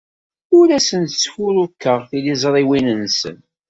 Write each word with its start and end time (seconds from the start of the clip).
Ur 0.57 0.67
asen-sfurukeɣ 0.77 1.99
tiliẓriwin-nsen. 2.09 3.37